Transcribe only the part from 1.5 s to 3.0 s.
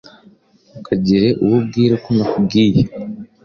ubwira ko nakubwiye